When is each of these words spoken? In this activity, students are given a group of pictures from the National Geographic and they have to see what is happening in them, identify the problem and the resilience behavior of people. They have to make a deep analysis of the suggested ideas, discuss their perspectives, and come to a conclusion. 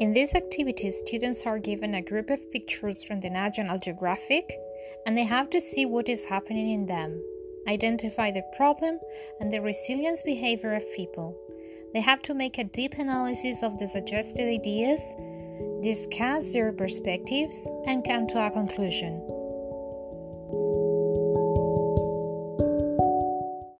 In 0.00 0.12
this 0.12 0.36
activity, 0.36 0.92
students 0.92 1.44
are 1.44 1.58
given 1.58 1.92
a 1.92 2.02
group 2.02 2.30
of 2.30 2.52
pictures 2.52 3.02
from 3.02 3.18
the 3.18 3.30
National 3.30 3.80
Geographic 3.80 4.56
and 5.04 5.18
they 5.18 5.24
have 5.24 5.50
to 5.50 5.60
see 5.60 5.86
what 5.86 6.08
is 6.08 6.26
happening 6.26 6.70
in 6.70 6.86
them, 6.86 7.20
identify 7.66 8.30
the 8.30 8.44
problem 8.56 9.00
and 9.40 9.52
the 9.52 9.60
resilience 9.60 10.22
behavior 10.22 10.74
of 10.74 10.84
people. 10.94 11.36
They 11.94 12.00
have 12.00 12.22
to 12.22 12.34
make 12.34 12.58
a 12.58 12.64
deep 12.64 12.94
analysis 12.94 13.64
of 13.64 13.78
the 13.78 13.88
suggested 13.88 14.48
ideas, 14.48 15.02
discuss 15.82 16.52
their 16.52 16.72
perspectives, 16.72 17.68
and 17.84 18.06
come 18.06 18.28
to 18.28 18.46
a 18.46 18.52
conclusion. 18.52 19.37